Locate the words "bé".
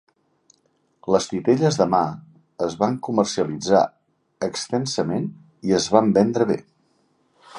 6.55-6.59